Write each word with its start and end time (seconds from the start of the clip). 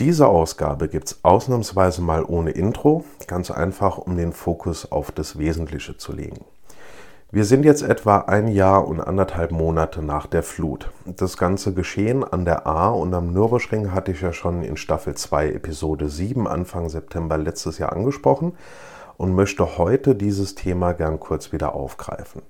Diese 0.00 0.28
Ausgabe 0.28 0.88
gibt 0.88 1.08
es 1.08 1.18
ausnahmsweise 1.24 2.00
mal 2.00 2.24
ohne 2.24 2.52
Intro, 2.52 3.04
ganz 3.26 3.50
einfach, 3.50 3.98
um 3.98 4.16
den 4.16 4.32
Fokus 4.32 4.90
auf 4.90 5.12
das 5.12 5.38
Wesentliche 5.38 5.98
zu 5.98 6.14
legen. 6.14 6.46
Wir 7.30 7.44
sind 7.44 7.66
jetzt 7.66 7.82
etwa 7.82 8.20
ein 8.20 8.48
Jahr 8.48 8.88
und 8.88 8.98
anderthalb 8.98 9.50
Monate 9.50 10.02
nach 10.02 10.26
der 10.26 10.42
Flut. 10.42 10.90
Das 11.04 11.36
ganze 11.36 11.74
Geschehen 11.74 12.24
an 12.24 12.46
der 12.46 12.66
A 12.66 12.88
und 12.88 13.12
am 13.12 13.34
Nürburgring 13.34 13.92
hatte 13.92 14.12
ich 14.12 14.22
ja 14.22 14.32
schon 14.32 14.62
in 14.62 14.78
Staffel 14.78 15.16
2 15.16 15.50
Episode 15.50 16.08
7 16.08 16.48
Anfang 16.48 16.88
September 16.88 17.36
letztes 17.36 17.76
Jahr 17.76 17.92
angesprochen 17.92 18.54
und 19.18 19.34
möchte 19.34 19.76
heute 19.76 20.14
dieses 20.14 20.54
Thema 20.54 20.94
gern 20.94 21.20
kurz 21.20 21.52
wieder 21.52 21.74
aufgreifen. 21.74 22.40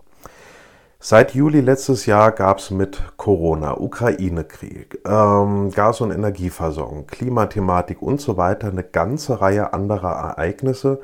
Seit 1.03 1.35
Juli 1.35 1.63
letztes 1.63 2.05
Jahr 2.05 2.31
gab 2.31 2.59
es 2.59 2.71
mit 2.71 3.01
Corona, 3.17 3.81
Ukraine-Krieg, 3.81 5.01
ähm, 5.07 5.71
Gas- 5.71 6.03
und 6.03 6.11
Energieversorgung, 6.11 7.07
Klimathematik 7.07 8.03
und 8.03 8.21
so 8.21 8.37
weiter 8.37 8.69
eine 8.69 8.83
ganze 8.85 9.41
Reihe 9.41 9.73
anderer 9.73 10.11
Ereignisse, 10.11 11.01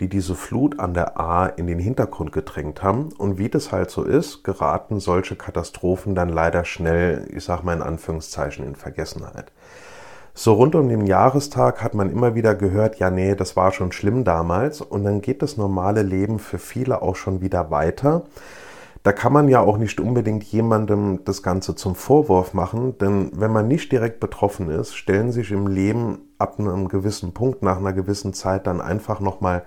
die 0.00 0.08
diese 0.08 0.34
Flut 0.34 0.80
an 0.80 0.94
der 0.94 1.20
A 1.20 1.46
in 1.46 1.68
den 1.68 1.78
Hintergrund 1.78 2.32
gedrängt 2.32 2.82
haben. 2.82 3.10
Und 3.18 3.38
wie 3.38 3.48
das 3.48 3.70
halt 3.70 3.92
so 3.92 4.02
ist, 4.02 4.42
geraten 4.42 4.98
solche 4.98 5.36
Katastrophen 5.36 6.16
dann 6.16 6.30
leider 6.30 6.64
schnell, 6.64 7.28
ich 7.32 7.44
sag 7.44 7.62
mal 7.62 7.76
in 7.76 7.82
Anführungszeichen, 7.82 8.66
in 8.66 8.74
Vergessenheit. 8.74 9.52
So 10.34 10.54
rund 10.54 10.74
um 10.74 10.88
den 10.88 11.06
Jahrestag 11.06 11.84
hat 11.84 11.94
man 11.94 12.10
immer 12.10 12.34
wieder 12.34 12.56
gehört, 12.56 12.98
ja 12.98 13.10
nee, 13.10 13.36
das 13.36 13.54
war 13.54 13.70
schon 13.70 13.92
schlimm 13.92 14.24
damals. 14.24 14.80
Und 14.80 15.04
dann 15.04 15.20
geht 15.20 15.40
das 15.40 15.56
normale 15.56 16.02
Leben 16.02 16.40
für 16.40 16.58
viele 16.58 17.00
auch 17.00 17.14
schon 17.14 17.40
wieder 17.40 17.70
weiter. 17.70 18.24
Da 19.06 19.12
kann 19.12 19.32
man 19.32 19.46
ja 19.46 19.60
auch 19.60 19.78
nicht 19.78 20.00
unbedingt 20.00 20.42
jemandem 20.42 21.24
das 21.24 21.44
Ganze 21.44 21.76
zum 21.76 21.94
Vorwurf 21.94 22.54
machen, 22.54 22.98
denn 22.98 23.30
wenn 23.34 23.52
man 23.52 23.68
nicht 23.68 23.92
direkt 23.92 24.18
betroffen 24.18 24.68
ist, 24.68 24.96
stellen 24.96 25.30
sich 25.30 25.52
im 25.52 25.68
Leben 25.68 26.32
ab 26.38 26.58
einem 26.58 26.88
gewissen 26.88 27.32
Punkt, 27.32 27.62
nach 27.62 27.76
einer 27.76 27.92
gewissen 27.92 28.34
Zeit 28.34 28.66
dann 28.66 28.80
einfach 28.80 29.20
nochmal 29.20 29.62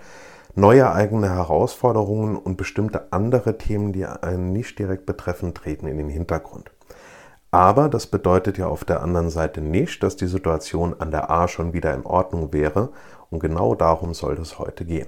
neue 0.55 0.91
eigene 0.91 1.29
Herausforderungen 1.29 2.35
und 2.35 2.57
bestimmte 2.57 3.13
andere 3.13 3.57
Themen, 3.57 3.93
die 3.93 4.05
einen 4.05 4.51
nicht 4.51 4.77
direkt 4.77 5.05
betreffen, 5.05 5.53
treten 5.53 5.87
in 5.87 5.95
den 5.95 6.09
Hintergrund. 6.09 6.71
Aber 7.49 7.87
das 7.87 8.07
bedeutet 8.07 8.57
ja 8.57 8.67
auf 8.67 8.83
der 8.83 9.01
anderen 9.01 9.29
Seite 9.29 9.61
nicht, 9.61 10.03
dass 10.03 10.17
die 10.17 10.27
Situation 10.27 10.95
an 10.99 11.11
der 11.11 11.31
A 11.31 11.47
schon 11.47 11.71
wieder 11.71 11.93
in 11.93 12.05
Ordnung 12.05 12.51
wäre 12.51 12.89
und 13.29 13.39
genau 13.39 13.73
darum 13.73 14.13
soll 14.13 14.33
es 14.33 14.59
heute 14.59 14.83
gehen. 14.83 15.07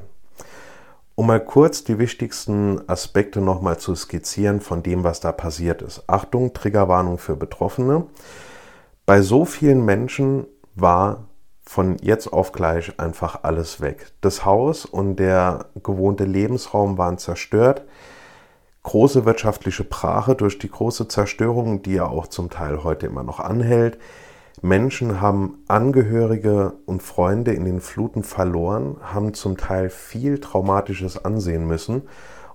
Um 1.16 1.28
mal 1.28 1.44
kurz 1.44 1.84
die 1.84 2.00
wichtigsten 2.00 2.88
Aspekte 2.88 3.42
nochmal 3.42 3.78
zu 3.78 3.94
skizzieren 3.96 4.62
von 4.62 4.82
dem, 4.82 5.04
was 5.04 5.20
da 5.20 5.32
passiert 5.32 5.82
ist. 5.82 6.04
Achtung, 6.08 6.54
Triggerwarnung 6.54 7.18
für 7.18 7.36
Betroffene. 7.36 8.06
Bei 9.06 9.22
so 9.22 9.46
vielen 9.46 9.84
Menschen 9.84 10.48
war 10.74 11.28
von 11.64 11.98
jetzt 12.02 12.32
auf 12.32 12.52
gleich 12.52 13.00
einfach 13.00 13.44
alles 13.44 13.82
weg. 13.82 14.14
Das 14.22 14.46
Haus 14.46 14.86
und 14.86 15.18
der 15.18 15.66
gewohnte 15.84 16.26
Lebensraum 16.26 16.98
waren 16.98 17.18
zerstört. 17.18 17.86
Große 18.84 19.26
wirtschaftliche 19.26 19.84
Brache 19.84 20.36
durch 20.36 20.58
die 20.58 20.70
große 20.70 21.08
Zerstörung, 21.08 21.84
die 21.84 21.94
ja 21.94 22.08
auch 22.08 22.28
zum 22.28 22.50
Teil 22.50 22.84
heute 22.84 23.06
immer 23.06 23.24
noch 23.24 23.40
anhält. 23.40 24.00
Menschen 24.64 25.20
haben 25.20 25.64
Angehörige 25.68 26.74
und 26.86 27.02
Freunde 27.02 27.52
in 27.54 27.66
den 27.66 27.82
Fluten 27.82 28.22
verloren, 28.22 28.98
haben 29.02 29.34
zum 29.34 29.58
Teil 29.58 29.90
viel 29.90 30.40
Traumatisches 30.40 31.26
ansehen 31.26 31.66
müssen 31.66 32.04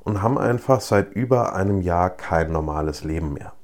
und 0.05 0.23
haben 0.23 0.39
einfach 0.39 0.81
seit 0.81 1.13
über 1.15 1.57
einem 1.57 1.81
Jahr 1.81 2.11
kein 2.11 2.53
normales 2.53 3.03
Leben 3.03 3.33
mehr. 3.33 3.55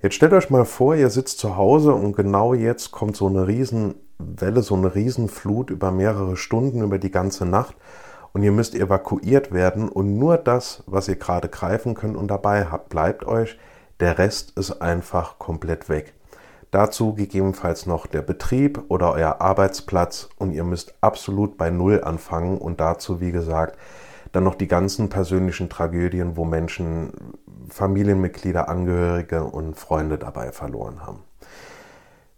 Jetzt 0.00 0.14
stellt 0.14 0.32
euch 0.32 0.48
mal 0.48 0.64
vor, 0.64 0.94
ihr 0.94 1.10
sitzt 1.10 1.40
zu 1.40 1.56
Hause 1.56 1.92
und 1.92 2.14
genau 2.14 2.54
jetzt 2.54 2.92
kommt 2.92 3.16
so 3.16 3.26
eine 3.26 3.48
Riesenwelle, 3.48 4.62
so 4.62 4.76
eine 4.76 4.94
Riesenflut 4.94 5.70
über 5.70 5.90
mehrere 5.90 6.36
Stunden, 6.36 6.82
über 6.82 6.98
die 6.98 7.10
ganze 7.10 7.46
Nacht 7.46 7.74
und 8.32 8.44
ihr 8.44 8.52
müsst 8.52 8.76
evakuiert 8.76 9.50
werden 9.50 9.88
und 9.88 10.16
nur 10.16 10.36
das, 10.36 10.84
was 10.86 11.08
ihr 11.08 11.16
gerade 11.16 11.48
greifen 11.48 11.94
könnt 11.94 12.16
und 12.16 12.28
dabei 12.28 12.66
habt, 12.66 12.90
bleibt 12.90 13.26
euch. 13.26 13.58
Der 13.98 14.18
Rest 14.18 14.52
ist 14.56 14.82
einfach 14.82 15.40
komplett 15.40 15.88
weg. 15.88 16.14
Dazu 16.76 17.14
gegebenenfalls 17.14 17.86
noch 17.86 18.06
der 18.06 18.20
Betrieb 18.20 18.82
oder 18.88 19.12
euer 19.12 19.40
Arbeitsplatz 19.40 20.28
und 20.36 20.52
ihr 20.52 20.62
müsst 20.62 20.92
absolut 21.00 21.56
bei 21.56 21.70
Null 21.70 22.04
anfangen 22.04 22.58
und 22.58 22.80
dazu, 22.80 23.18
wie 23.18 23.32
gesagt, 23.32 23.78
dann 24.32 24.44
noch 24.44 24.56
die 24.56 24.68
ganzen 24.68 25.08
persönlichen 25.08 25.70
Tragödien, 25.70 26.36
wo 26.36 26.44
Menschen, 26.44 27.12
Familienmitglieder, 27.70 28.68
Angehörige 28.68 29.44
und 29.44 29.74
Freunde 29.78 30.18
dabei 30.18 30.52
verloren 30.52 31.00
haben. 31.00 31.20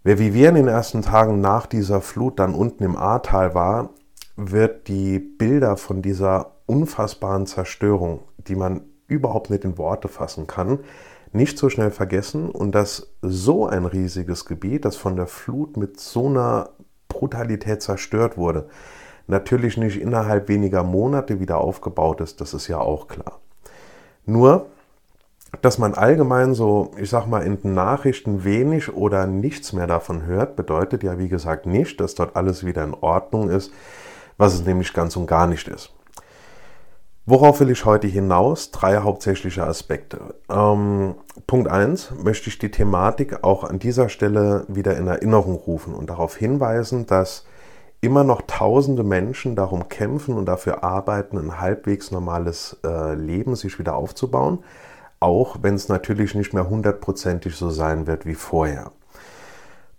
Wer 0.04 0.20
wie 0.20 0.32
wir 0.32 0.50
in 0.50 0.54
den 0.54 0.68
ersten 0.68 1.02
Tagen 1.02 1.40
nach 1.40 1.66
dieser 1.66 2.00
Flut 2.00 2.38
dann 2.38 2.54
unten 2.54 2.84
im 2.84 2.94
Ahrtal 2.94 3.56
war, 3.56 3.90
wird 4.36 4.86
die 4.86 5.18
Bilder 5.18 5.76
von 5.76 6.00
dieser 6.00 6.52
unfassbaren 6.66 7.48
Zerstörung, 7.48 8.20
die 8.36 8.54
man 8.54 8.82
überhaupt 9.08 9.50
nicht 9.50 9.64
in 9.64 9.78
Worte 9.78 10.06
fassen 10.06 10.46
kann, 10.46 10.78
nicht 11.32 11.58
so 11.58 11.68
schnell 11.68 11.90
vergessen 11.90 12.50
und 12.50 12.74
dass 12.74 13.12
so 13.22 13.66
ein 13.66 13.84
riesiges 13.84 14.44
Gebiet, 14.44 14.84
das 14.84 14.96
von 14.96 15.16
der 15.16 15.26
Flut 15.26 15.76
mit 15.76 16.00
so 16.00 16.26
einer 16.26 16.70
Brutalität 17.08 17.82
zerstört 17.82 18.36
wurde, 18.36 18.68
natürlich 19.26 19.76
nicht 19.76 20.00
innerhalb 20.00 20.48
weniger 20.48 20.82
Monate 20.82 21.40
wieder 21.40 21.58
aufgebaut 21.58 22.20
ist, 22.20 22.40
das 22.40 22.54
ist 22.54 22.68
ja 22.68 22.78
auch 22.78 23.08
klar. 23.08 23.40
Nur, 24.24 24.66
dass 25.62 25.78
man 25.78 25.94
allgemein 25.94 26.54
so, 26.54 26.92
ich 26.98 27.10
sag 27.10 27.26
mal, 27.26 27.42
in 27.42 27.60
den 27.60 27.74
Nachrichten 27.74 28.44
wenig 28.44 28.94
oder 28.94 29.26
nichts 29.26 29.72
mehr 29.72 29.86
davon 29.86 30.26
hört, 30.26 30.56
bedeutet 30.56 31.02
ja 31.02 31.18
wie 31.18 31.28
gesagt 31.28 31.66
nicht, 31.66 32.00
dass 32.00 32.14
dort 32.14 32.36
alles 32.36 32.66
wieder 32.66 32.84
in 32.84 32.94
Ordnung 32.94 33.48
ist, 33.48 33.72
was 34.36 34.54
es 34.54 34.64
nämlich 34.64 34.92
ganz 34.92 35.16
und 35.16 35.26
gar 35.26 35.46
nicht 35.46 35.68
ist. 35.68 35.92
Worauf 37.30 37.60
will 37.60 37.68
ich 37.68 37.84
heute 37.84 38.06
hinaus? 38.06 38.70
Drei 38.70 38.96
hauptsächliche 39.00 39.62
Aspekte. 39.62 40.34
Ähm, 40.48 41.14
Punkt 41.46 41.68
1 41.68 42.12
möchte 42.24 42.48
ich 42.48 42.58
die 42.58 42.70
Thematik 42.70 43.44
auch 43.44 43.64
an 43.64 43.78
dieser 43.78 44.08
Stelle 44.08 44.64
wieder 44.66 44.96
in 44.96 45.08
Erinnerung 45.08 45.56
rufen 45.56 45.94
und 45.94 46.08
darauf 46.08 46.34
hinweisen, 46.38 47.04
dass 47.04 47.44
immer 48.00 48.24
noch 48.24 48.40
tausende 48.46 49.04
Menschen 49.04 49.56
darum 49.56 49.90
kämpfen 49.90 50.38
und 50.38 50.46
dafür 50.46 50.82
arbeiten, 50.82 51.36
ein 51.36 51.60
halbwegs 51.60 52.12
normales 52.12 52.78
äh, 52.82 53.12
Leben 53.12 53.56
sich 53.56 53.78
wieder 53.78 53.94
aufzubauen, 53.94 54.60
auch 55.20 55.58
wenn 55.60 55.74
es 55.74 55.90
natürlich 55.90 56.34
nicht 56.34 56.54
mehr 56.54 56.70
hundertprozentig 56.70 57.56
so 57.56 57.68
sein 57.68 58.06
wird 58.06 58.24
wie 58.24 58.36
vorher. 58.36 58.90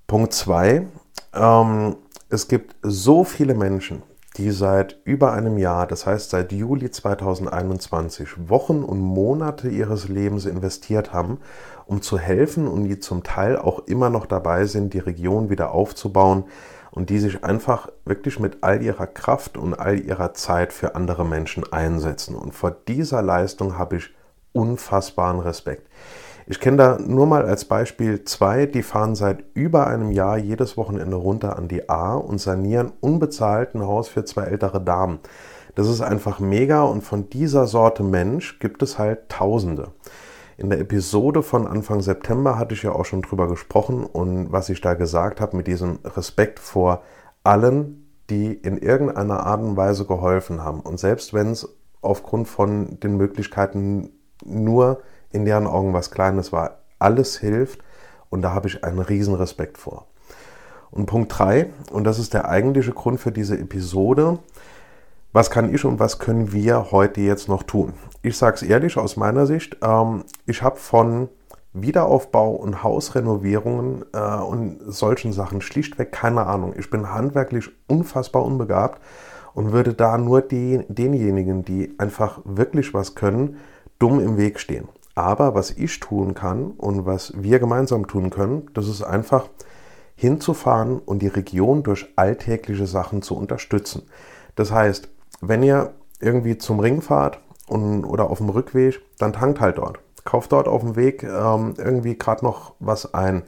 Punkt 0.07 0.34
2. 0.34 0.88
Ähm, 1.35 1.96
es 2.31 2.47
gibt 2.47 2.75
so 2.81 3.23
viele 3.23 3.53
Menschen, 3.53 4.01
die 4.39 4.51
seit 4.51 5.01
über 5.03 5.33
einem 5.33 5.57
Jahr, 5.57 5.85
das 5.85 6.05
heißt 6.05 6.29
seit 6.29 6.53
Juli 6.53 6.89
2021, 6.89 8.50
Wochen 8.50 8.83
und 8.83 9.01
Monate 9.01 9.67
ihres 9.67 10.07
Lebens 10.07 10.45
investiert 10.45 11.11
haben, 11.11 11.39
um 11.85 12.01
zu 12.01 12.17
helfen 12.17 12.66
und 12.66 12.85
die 12.85 12.99
zum 12.99 13.23
Teil 13.23 13.57
auch 13.57 13.79
immer 13.88 14.09
noch 14.09 14.25
dabei 14.25 14.66
sind, 14.66 14.94
die 14.94 14.99
Region 14.99 15.49
wieder 15.49 15.72
aufzubauen 15.72 16.45
und 16.91 17.09
die 17.09 17.19
sich 17.19 17.44
einfach 17.44 17.89
wirklich 18.05 18.39
mit 18.39 18.59
all 18.61 18.81
ihrer 18.81 19.07
Kraft 19.07 19.57
und 19.57 19.73
all 19.73 19.99
ihrer 19.99 20.33
Zeit 20.33 20.72
für 20.72 20.95
andere 20.95 21.25
Menschen 21.25 21.69
einsetzen. 21.73 22.35
Und 22.35 22.53
vor 22.53 22.72
dieser 22.72 23.22
Leistung 23.22 23.78
habe 23.78 23.97
ich 23.97 24.16
unfassbaren 24.53 25.41
Respekt. 25.41 25.85
Ich 26.51 26.59
kenne 26.59 26.77
da 26.77 26.97
nur 26.97 27.27
mal 27.27 27.45
als 27.45 27.65
Beispiel 27.65 28.23
zwei, 28.23 28.65
die 28.65 28.81
fahren 28.81 29.13
seit 29.13 29.43
über 29.53 29.85
einem 29.85 30.09
Jahr 30.09 30.35
jedes 30.39 30.77
Wochenende 30.77 31.15
runter 31.15 31.55
an 31.55 31.67
die 31.67 31.89
A 31.89 32.15
und 32.15 32.41
sanieren 32.41 32.91
unbezahlt 33.01 33.75
ein 33.75 33.83
Haus 33.83 34.09
für 34.09 34.25
zwei 34.25 34.45
ältere 34.45 34.81
Damen. 34.81 35.19
Das 35.75 35.87
ist 35.87 36.01
einfach 36.01 36.39
mega 36.39 36.81
und 36.81 37.03
von 37.03 37.29
dieser 37.29 37.67
Sorte 37.67 38.01
Mensch 38.01 38.57
gibt 38.57 38.81
es 38.81 38.97
halt 38.97 39.29
Tausende. 39.29 39.89
In 40.57 40.71
der 40.71 40.79
Episode 40.79 41.43
von 41.43 41.67
Anfang 41.67 42.01
September 42.01 42.57
hatte 42.57 42.73
ich 42.73 42.81
ja 42.81 42.93
auch 42.93 43.05
schon 43.05 43.21
drüber 43.21 43.47
gesprochen 43.47 44.03
und 44.03 44.51
was 44.51 44.69
ich 44.69 44.81
da 44.81 44.95
gesagt 44.95 45.41
habe 45.41 45.55
mit 45.55 45.67
diesem 45.67 45.99
Respekt 46.03 46.57
vor 46.57 47.03
allen, 47.43 48.09
die 48.31 48.53
in 48.53 48.79
irgendeiner 48.79 49.45
Art 49.45 49.61
und 49.61 49.78
Weise 49.78 50.05
geholfen 50.05 50.63
haben. 50.63 50.79
Und 50.79 50.99
selbst 50.99 51.31
wenn 51.31 51.52
es 51.52 51.78
aufgrund 52.02 52.47
von 52.47 52.99
den 53.02 53.17
Möglichkeiten 53.17 54.09
nur 54.43 55.03
in 55.31 55.46
deren 55.46 55.67
Augen 55.67 55.93
was 55.93 56.11
Kleines 56.11 56.52
war. 56.52 56.79
Alles 56.99 57.37
hilft 57.37 57.79
und 58.29 58.41
da 58.41 58.53
habe 58.53 58.67
ich 58.67 58.84
einen 58.84 58.99
riesen 58.99 59.35
Respekt 59.35 59.78
vor. 59.78 60.05
Und 60.91 61.05
Punkt 61.05 61.37
3, 61.37 61.67
und 61.91 62.03
das 62.03 62.20
ist 62.20 62.34
der 62.34 62.49
eigentliche 62.49 62.91
Grund 62.91 63.20
für 63.20 63.31
diese 63.31 63.58
Episode, 63.58 64.40
was 65.31 65.52
kann 65.52 65.73
ich 65.73 65.85
und 65.85 65.99
was 65.99 66.17
können 66.17 66.52
wir 66.52 66.91
heute 66.91 67.22
jetzt 67.22 67.47
noch 67.47 67.61
tun? 67.61 67.93
Ich 68.23 68.37
sage 68.37 68.55
es 68.55 68.64
ehrlich 68.64 68.97
aus 68.97 69.16
meiner 69.16 69.46
Sicht, 69.46 69.78
ähm, 69.84 70.23
ich 70.47 70.64
habe 70.64 70.78
von 70.78 71.29
Wiederaufbau 71.73 72.52
und 72.52 72.84
Hausrenovierungen 72.84 74.05
äh, 74.14 74.20
und 74.20 74.79
solchen 74.87 75.31
Sachen 75.31 75.61
schlichtweg 75.61 76.11
keine 76.11 76.47
Ahnung. 76.47 76.73
Ich 76.78 76.90
bin 76.90 77.14
handwerklich 77.14 77.70
unfassbar 77.87 78.43
unbegabt 78.43 78.99
und 79.53 79.72
würde 79.72 79.93
da 79.93 80.17
nur 80.17 80.41
die, 80.41 80.84
denjenigen, 80.87 81.64
die 81.64 81.93
einfach 81.99 82.40
wirklich 82.43 82.96
was 82.96 83.14
können, 83.14 83.58
dumm 83.99 84.20
im 84.20 84.37
Weg 84.37 84.59
stehen. 84.59 84.87
Aber 85.19 85.53
was 85.53 85.71
ich 85.71 85.99
tun 85.99 86.33
kann 86.33 86.71
und 86.77 87.05
was 87.05 87.33
wir 87.35 87.59
gemeinsam 87.59 88.07
tun 88.07 88.29
können, 88.29 88.69
das 88.73 88.87
ist 88.87 89.03
einfach 89.03 89.49
hinzufahren 90.16 90.97
und 90.97 91.21
die 91.21 91.27
Region 91.27 91.83
durch 91.83 92.07
alltägliche 92.16 92.87
Sachen 92.87 93.21
zu 93.21 93.35
unterstützen. 93.35 94.03
Das 94.55 94.71
heißt, 94.71 95.09
wenn 95.41 95.61
ihr 95.61 95.91
irgendwie 96.21 96.57
zum 96.57 96.79
Ring 96.79 97.01
fahrt 97.01 97.41
und, 97.67 98.05
oder 98.05 98.29
auf 98.29 98.37
dem 98.37 98.47
Rückweg, 98.47 99.01
dann 99.17 99.33
tankt 99.33 99.59
halt 99.59 99.77
dort. 99.77 99.99
Kauft 100.23 100.53
dort 100.53 100.69
auf 100.69 100.83
dem 100.83 100.95
Weg 100.95 101.23
ähm, 101.23 101.73
irgendwie 101.77 102.17
gerade 102.17 102.45
noch 102.45 102.75
was 102.79 103.13
ein. 103.13 103.43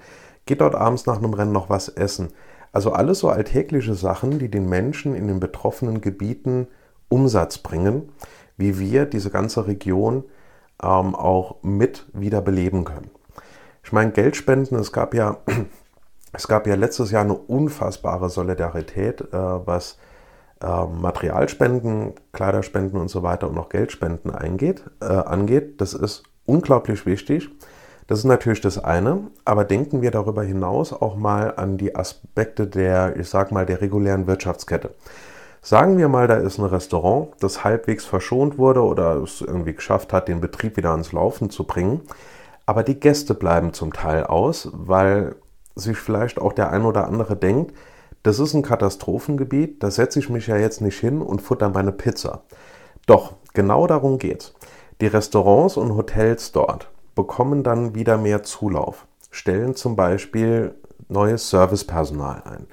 Geht 0.46 0.60
dort 0.60 0.76
abends 0.76 1.06
nach 1.06 1.20
einem 1.20 1.34
Rennen 1.34 1.54
noch 1.54 1.70
was 1.70 1.88
essen. 1.88 2.34
Also 2.74 2.92
alles 2.92 3.20
so 3.20 3.30
alltägliche 3.30 3.94
Sachen, 3.94 4.40
die 4.40 4.52
den 4.52 4.68
Menschen 4.68 5.16
in 5.16 5.30
den 5.30 5.40
betroffenen 5.40 6.02
Gebieten 6.02 6.68
Umsatz 7.08 7.60
bringen, 7.60 8.10
wie 8.58 8.78
wir 8.78 9.06
diese 9.06 9.30
ganze 9.30 9.68
Region 9.68 10.26
ähm, 10.82 11.16
auch 11.16 11.58
mit 11.64 12.08
wieder 12.14 12.42
beleben 12.42 12.84
können. 12.84 13.12
Ich 13.84 13.92
meine, 13.92 14.12
Geldspenden, 14.12 14.78
es 14.78 14.92
gab 14.92 15.14
ja, 15.14 15.38
es 16.34 16.48
gab 16.48 16.68
ja 16.68 16.76
letztes 16.76 17.12
Jahr 17.12 17.24
eine 17.24 17.34
unfassbare 17.34 18.30
Solidarität, 18.30 19.22
äh, 19.22 19.28
was 19.34 19.98
äh, 20.62 20.86
Materialspenden, 20.86 22.14
Kleiderspenden 22.34 23.00
und 23.00 23.10
so 23.10 23.24
weiter 23.24 23.48
und 23.48 23.56
noch 23.56 23.70
Geldspenden 23.70 24.32
eingeht, 24.32 24.84
äh, 25.02 25.06
angeht. 25.06 25.82
Das 25.82 25.94
ist 25.94 26.24
unglaublich 26.46 27.06
wichtig. 27.06 27.50
Das 28.08 28.20
ist 28.20 28.26
natürlich 28.26 28.62
das 28.62 28.78
eine, 28.78 29.32
aber 29.46 29.64
denken 29.64 30.02
wir 30.02 30.12
darüber 30.12 30.44
hinaus 30.44 30.92
auch 30.92 31.16
mal 31.16 31.56
an 31.56 31.78
die 31.78 31.96
Aspekte 31.96 32.68
der, 32.68 33.16
ich 33.16 33.30
sag 33.30 33.52
mal, 33.52 33.66
der 33.66 33.80
regulären 33.80 34.28
Wirtschaftskette. 34.28 34.94
Sagen 35.64 36.00
wir 36.00 36.08
mal, 36.08 36.28
da 36.28 36.38
ist 36.38 36.58
ein 36.58 36.66
Restaurant, 36.66 37.30
das 37.40 37.64
halbwegs 37.64 38.04
verschont 38.04 38.58
wurde 38.58 38.82
oder 38.82 39.18
es 39.18 39.42
irgendwie 39.42 39.76
geschafft 39.76 40.12
hat, 40.12 40.28
den 40.28 40.42
Betrieb 40.42 40.76
wieder 40.76 40.90
ans 40.90 41.12
Laufen 41.12 41.52
zu 41.52 41.66
bringen. 41.66 42.02
Aber 42.66 42.82
die 42.82 43.00
Gäste 43.00 43.36
bleiben 43.36 43.72
zum 43.72 43.94
Teil 43.94 44.24
aus, 44.24 44.70
weil 44.74 45.36
sich 45.76 45.98
vielleicht 45.98 46.40
auch 46.40 46.54
der 46.54 46.72
ein 46.72 46.84
oder 46.84 47.06
andere 47.06 47.36
denkt, 47.36 47.76
das 48.24 48.40
ist 48.40 48.56
ein 48.56 48.64
Katastrophengebiet, 48.64 49.84
da 49.84 49.92
setze 49.92 50.20
ich 50.20 50.30
mich 50.30 50.48
ja 50.48 50.58
jetzt 50.58 50.82
nicht 50.82 51.00
hin 51.00 51.22
und 51.22 51.42
futter 51.42 51.70
meine 51.70 51.92
Pizza. 51.92 52.42
Doch, 53.06 53.34
genau 53.54 53.86
darum 53.86 54.18
geht's. 54.18 54.54
Die 55.00 55.08
Restaurants 55.08 55.78
und 55.78 55.96
Hotels 55.96 56.52
dort 56.52 56.90
bekommen 57.14 57.64
dann 57.64 57.94
wieder 57.94 58.18
mehr 58.18 58.42
Zulauf, 58.44 59.06
stellen 59.30 59.76
zum 59.76 59.96
Beispiel 59.96 60.76
neues 61.08 61.50
Servicepersonal 61.50 62.44
ein. 62.46 62.68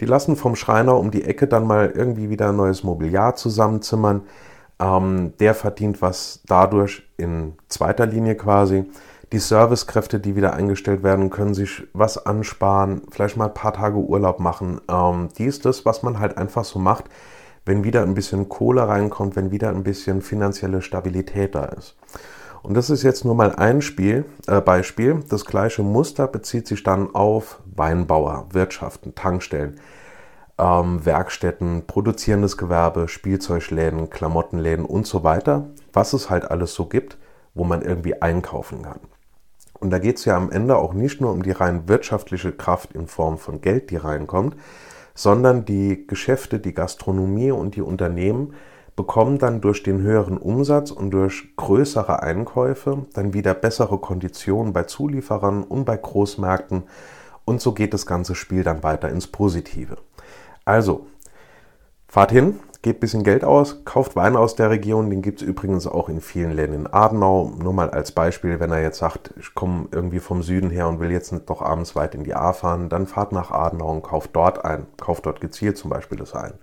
Die 0.00 0.06
lassen 0.06 0.36
vom 0.36 0.56
Schreiner 0.56 0.96
um 0.96 1.10
die 1.10 1.24
Ecke 1.24 1.46
dann 1.46 1.66
mal 1.66 1.92
irgendwie 1.94 2.30
wieder 2.30 2.52
neues 2.52 2.82
Mobiliar 2.82 3.36
zusammenzimmern. 3.36 4.22
Ähm, 4.80 5.34
der 5.38 5.54
verdient 5.54 6.00
was 6.00 6.40
dadurch 6.46 7.02
in 7.18 7.52
zweiter 7.68 8.06
Linie 8.06 8.34
quasi. 8.34 8.86
Die 9.32 9.38
Servicekräfte, 9.38 10.18
die 10.18 10.34
wieder 10.34 10.54
eingestellt 10.54 11.02
werden, 11.02 11.30
können 11.30 11.54
sich 11.54 11.84
was 11.92 12.26
ansparen, 12.26 13.02
vielleicht 13.10 13.36
mal 13.36 13.46
ein 13.46 13.54
paar 13.54 13.74
Tage 13.74 13.98
Urlaub 13.98 14.40
machen. 14.40 14.80
Ähm, 14.90 15.28
die 15.38 15.44
ist 15.44 15.66
das, 15.66 15.84
was 15.84 16.02
man 16.02 16.18
halt 16.18 16.36
einfach 16.36 16.64
so 16.64 16.78
macht, 16.78 17.04
wenn 17.66 17.84
wieder 17.84 18.02
ein 18.02 18.14
bisschen 18.14 18.48
Kohle 18.48 18.88
reinkommt, 18.88 19.36
wenn 19.36 19.52
wieder 19.52 19.68
ein 19.68 19.84
bisschen 19.84 20.22
finanzielle 20.22 20.82
Stabilität 20.82 21.54
da 21.54 21.66
ist. 21.66 21.94
Und 22.62 22.74
das 22.74 22.90
ist 22.90 23.02
jetzt 23.02 23.24
nur 23.24 23.34
mal 23.34 23.54
ein 23.54 23.80
Spiel, 23.80 24.26
äh, 24.46 24.60
Beispiel. 24.60 25.20
Das 25.28 25.44
gleiche 25.44 25.82
Muster 25.82 26.26
bezieht 26.26 26.66
sich 26.66 26.82
dann 26.82 27.14
auf 27.14 27.60
Weinbauer, 27.74 28.48
Wirtschaften, 28.52 29.14
Tankstellen, 29.14 29.80
ähm, 30.58 31.04
Werkstätten, 31.04 31.86
produzierendes 31.86 32.58
Gewerbe, 32.58 33.08
Spielzeugläden, 33.08 34.10
Klamottenläden 34.10 34.84
und 34.84 35.06
so 35.06 35.24
weiter, 35.24 35.70
was 35.92 36.12
es 36.12 36.28
halt 36.28 36.50
alles 36.50 36.74
so 36.74 36.86
gibt, 36.86 37.16
wo 37.54 37.64
man 37.64 37.82
irgendwie 37.82 38.20
einkaufen 38.20 38.82
kann. 38.82 39.00
Und 39.80 39.90
da 39.90 39.98
geht 39.98 40.18
es 40.18 40.26
ja 40.26 40.36
am 40.36 40.52
Ende 40.52 40.76
auch 40.76 40.92
nicht 40.92 41.22
nur 41.22 41.32
um 41.32 41.42
die 41.42 41.52
rein 41.52 41.88
wirtschaftliche 41.88 42.52
Kraft 42.52 42.92
in 42.92 43.06
Form 43.06 43.38
von 43.38 43.62
Geld, 43.62 43.90
die 43.90 43.96
reinkommt, 43.96 44.54
sondern 45.14 45.64
die 45.64 46.06
Geschäfte, 46.06 46.60
die 46.60 46.74
Gastronomie 46.74 47.50
und 47.50 47.76
die 47.76 47.82
Unternehmen 47.82 48.54
bekommen 48.96 49.38
dann 49.38 49.60
durch 49.60 49.82
den 49.82 50.00
höheren 50.02 50.36
Umsatz 50.38 50.90
und 50.90 51.10
durch 51.10 51.56
größere 51.56 52.22
Einkäufe 52.22 53.06
dann 53.14 53.34
wieder 53.34 53.54
bessere 53.54 53.98
Konditionen 53.98 54.72
bei 54.72 54.84
Zulieferern 54.84 55.62
und 55.64 55.84
bei 55.84 55.96
Großmärkten 55.96 56.84
und 57.44 57.60
so 57.60 57.72
geht 57.72 57.94
das 57.94 58.06
ganze 58.06 58.34
Spiel 58.34 58.62
dann 58.62 58.82
weiter 58.82 59.08
ins 59.08 59.26
Positive. 59.26 59.96
Also, 60.64 61.06
fahrt 62.06 62.30
hin, 62.30 62.60
gebt 62.82 62.98
ein 62.98 63.00
bisschen 63.00 63.24
Geld 63.24 63.44
aus, 63.44 63.84
kauft 63.84 64.14
Wein 64.14 64.36
aus 64.36 64.54
der 64.54 64.70
Region, 64.70 65.10
den 65.10 65.20
gibt 65.20 65.42
es 65.42 65.48
übrigens 65.48 65.86
auch 65.86 66.08
in 66.08 66.20
vielen 66.20 66.52
Läden 66.52 66.74
in 66.74 66.86
Adenau. 66.86 67.52
Nur 67.60 67.72
mal 67.72 67.90
als 67.90 68.12
Beispiel, 68.12 68.60
wenn 68.60 68.70
er 68.70 68.82
jetzt 68.82 68.98
sagt, 68.98 69.34
ich 69.36 69.54
komme 69.54 69.88
irgendwie 69.90 70.20
vom 70.20 70.42
Süden 70.42 70.70
her 70.70 70.86
und 70.86 71.00
will 71.00 71.10
jetzt 71.10 71.32
nicht 71.32 71.48
noch 71.48 71.60
abends 71.60 71.96
weit 71.96 72.14
in 72.14 72.24
die 72.24 72.34
A 72.34 72.52
fahren, 72.52 72.88
dann 72.88 73.06
fahrt 73.06 73.32
nach 73.32 73.50
Adenau 73.50 73.90
und 73.90 74.02
kauft 74.02 74.30
dort 74.34 74.64
ein. 74.64 74.86
Kauft 74.98 75.26
dort 75.26 75.40
gezielt 75.40 75.76
zum 75.76 75.90
Beispiel 75.90 76.18
das 76.18 76.34
ein. 76.34 76.54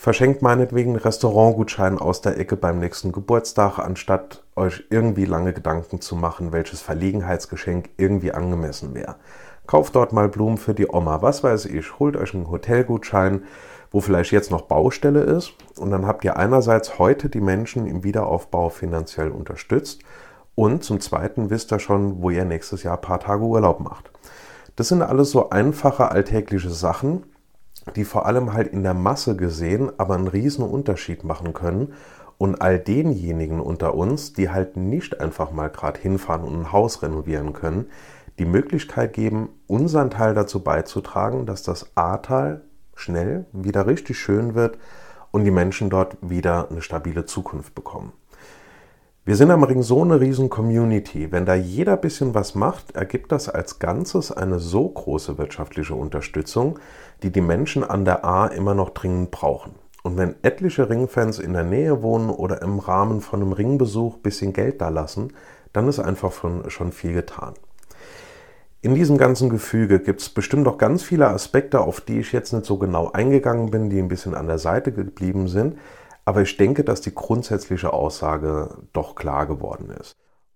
Verschenkt 0.00 0.42
meinetwegen 0.42 0.94
Restaurantgutschein 0.94 1.98
aus 1.98 2.20
der 2.20 2.38
Ecke 2.38 2.54
beim 2.54 2.78
nächsten 2.78 3.10
Geburtstag, 3.10 3.80
anstatt 3.80 4.44
euch 4.54 4.84
irgendwie 4.90 5.24
lange 5.24 5.52
Gedanken 5.52 6.00
zu 6.00 6.14
machen, 6.14 6.52
welches 6.52 6.80
Verlegenheitsgeschenk 6.80 7.90
irgendwie 7.96 8.30
angemessen 8.30 8.94
wäre. 8.94 9.16
Kauft 9.66 9.96
dort 9.96 10.12
mal 10.12 10.28
Blumen 10.28 10.56
für 10.56 10.72
die 10.72 10.86
Oma, 10.86 11.20
was 11.20 11.42
weiß 11.42 11.64
ich, 11.64 11.98
holt 11.98 12.16
euch 12.16 12.32
einen 12.32 12.48
Hotelgutschein, 12.48 13.42
wo 13.90 14.00
vielleicht 14.00 14.30
jetzt 14.30 14.52
noch 14.52 14.62
Baustelle 14.62 15.22
ist 15.22 15.54
und 15.80 15.90
dann 15.90 16.06
habt 16.06 16.24
ihr 16.24 16.36
einerseits 16.36 17.00
heute 17.00 17.28
die 17.28 17.40
Menschen 17.40 17.84
im 17.88 18.04
Wiederaufbau 18.04 18.68
finanziell 18.68 19.32
unterstützt 19.32 20.02
und 20.54 20.84
zum 20.84 21.00
Zweiten 21.00 21.50
wisst 21.50 21.72
ihr 21.72 21.80
schon, 21.80 22.22
wo 22.22 22.30
ihr 22.30 22.44
nächstes 22.44 22.84
Jahr 22.84 22.98
ein 22.98 23.02
paar 23.02 23.18
Tage 23.18 23.42
Urlaub 23.42 23.80
macht. 23.80 24.12
Das 24.76 24.86
sind 24.86 25.02
alles 25.02 25.32
so 25.32 25.50
einfache 25.50 26.12
alltägliche 26.12 26.70
Sachen, 26.70 27.24
die 27.96 28.04
vor 28.04 28.26
allem 28.26 28.52
halt 28.52 28.68
in 28.68 28.82
der 28.82 28.94
Masse 28.94 29.36
gesehen 29.36 29.90
aber 29.98 30.14
einen 30.14 30.28
riesen 30.28 30.64
Unterschied 30.64 31.24
machen 31.24 31.52
können 31.52 31.92
und 32.38 32.62
all 32.62 32.78
denjenigen 32.78 33.60
unter 33.60 33.94
uns, 33.94 34.32
die 34.32 34.50
halt 34.50 34.76
nicht 34.76 35.20
einfach 35.20 35.50
mal 35.50 35.68
gerade 35.68 36.00
hinfahren 36.00 36.44
und 36.44 36.60
ein 36.60 36.72
Haus 36.72 37.02
renovieren 37.02 37.52
können, 37.52 37.86
die 38.38 38.44
Möglichkeit 38.44 39.12
geben, 39.12 39.48
unseren 39.66 40.10
Teil 40.10 40.34
dazu 40.34 40.62
beizutragen, 40.62 41.46
dass 41.46 41.64
das 41.64 41.96
Ahrtal 41.96 42.62
schnell 42.94 43.46
wieder 43.52 43.86
richtig 43.86 44.18
schön 44.18 44.54
wird 44.54 44.78
und 45.30 45.44
die 45.44 45.50
Menschen 45.50 45.90
dort 45.90 46.16
wieder 46.20 46.70
eine 46.70 46.82
stabile 46.82 47.24
Zukunft 47.26 47.74
bekommen. 47.74 48.12
Wir 49.28 49.36
sind 49.36 49.50
am 49.50 49.62
Ring 49.62 49.82
so 49.82 50.00
eine 50.00 50.22
riesen 50.22 50.48
Community. 50.48 51.30
Wenn 51.30 51.44
da 51.44 51.54
jeder 51.54 51.92
ein 51.92 52.00
bisschen 52.00 52.32
was 52.32 52.54
macht, 52.54 52.96
ergibt 52.96 53.30
das 53.30 53.50
als 53.50 53.78
Ganzes 53.78 54.32
eine 54.32 54.58
so 54.58 54.88
große 54.88 55.36
wirtschaftliche 55.36 55.94
Unterstützung, 55.94 56.78
die 57.22 57.28
die 57.28 57.42
Menschen 57.42 57.84
an 57.84 58.06
der 58.06 58.24
A 58.24 58.46
immer 58.46 58.72
noch 58.72 58.88
dringend 58.88 59.30
brauchen. 59.30 59.74
Und 60.02 60.16
wenn 60.16 60.36
etliche 60.40 60.88
Ringfans 60.88 61.40
in 61.40 61.52
der 61.52 61.64
Nähe 61.64 62.02
wohnen 62.02 62.30
oder 62.30 62.62
im 62.62 62.78
Rahmen 62.78 63.20
von 63.20 63.42
einem 63.42 63.52
Ringbesuch 63.52 64.16
ein 64.16 64.22
bisschen 64.22 64.54
Geld 64.54 64.80
da 64.80 64.88
lassen, 64.88 65.34
dann 65.74 65.88
ist 65.88 65.98
einfach 65.98 66.32
schon 66.68 66.92
viel 66.92 67.12
getan. 67.12 67.52
In 68.80 68.94
diesem 68.94 69.18
ganzen 69.18 69.50
Gefüge 69.50 70.00
gibt 70.00 70.22
es 70.22 70.30
bestimmt 70.30 70.66
auch 70.66 70.78
ganz 70.78 71.02
viele 71.02 71.28
Aspekte, 71.28 71.80
auf 71.80 72.00
die 72.00 72.20
ich 72.20 72.32
jetzt 72.32 72.54
nicht 72.54 72.64
so 72.64 72.78
genau 72.78 73.12
eingegangen 73.12 73.70
bin, 73.70 73.90
die 73.90 73.98
ein 73.98 74.08
bisschen 74.08 74.34
an 74.34 74.46
der 74.46 74.58
Seite 74.58 74.90
geblieben 74.90 75.48
sind. 75.48 75.76
Aber 76.28 76.42
ich 76.42 76.58
denke, 76.58 76.84
dass 76.84 77.00
die 77.00 77.14
grundsätzliche 77.14 77.94
Aussage 77.94 78.82
doch 78.92 79.14
klar 79.14 79.46
geworden 79.46 79.88
ist. 79.88 80.14